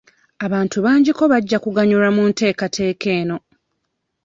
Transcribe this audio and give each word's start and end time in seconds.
Abantu 0.45 0.77
bangiko 0.85 1.21
abajja 1.25 1.57
kuganyulwa 1.63 2.09
mu 2.15 2.23
nteekateeka 2.29 3.07
eno. 3.19 3.37